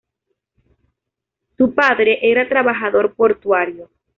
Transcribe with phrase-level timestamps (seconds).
[1.59, 3.91] Su padre era trabajador portuario.